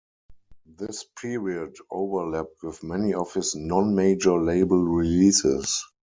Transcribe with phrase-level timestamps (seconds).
[0.65, 5.85] This period overlapped with many of his non-major-label releases.